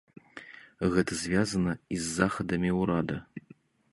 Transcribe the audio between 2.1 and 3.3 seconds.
захадамі ўрада.